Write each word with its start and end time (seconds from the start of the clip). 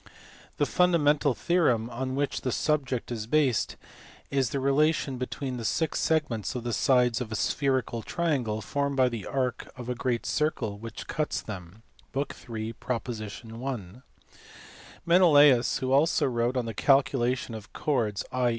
The 0.57 0.65
fundamental 0.65 1.35
theorem 1.35 1.87
on 1.91 2.15
which 2.15 2.41
the 2.41 2.51
sub 2.51 2.87
ject 2.87 3.11
is 3.11 3.27
based 3.27 3.77
is 4.31 4.49
the 4.49 4.59
relation 4.59 5.19
between 5.19 5.57
the 5.57 5.63
six 5.63 5.99
segments 5.99 6.55
of 6.55 6.63
the 6.63 6.73
sides 6.73 7.21
of 7.21 7.31
a 7.31 7.35
spherical 7.35 8.01
triangle, 8.01 8.61
formed 8.61 8.97
by 8.97 9.09
the 9.09 9.27
arc 9.27 9.71
of 9.77 9.89
a 9.89 9.93
great 9.93 10.25
circle 10.25 10.79
which 10.79 11.05
cuts 11.05 11.39
them 11.43 11.83
(book 12.13 12.35
in. 12.49 12.73
prop. 12.79 13.07
1). 13.09 14.01
Menelaus 15.05 15.83
also 15.83 16.25
wrote 16.25 16.57
on 16.57 16.65
the 16.65 16.73
calculation 16.73 17.53
of 17.53 17.71
chords, 17.71 18.25
i. 18.31 18.49